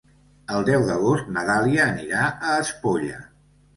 [0.53, 3.21] El deu d'agost na Dàlia anirà a Espolla.